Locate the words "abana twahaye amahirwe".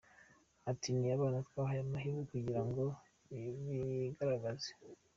1.15-2.21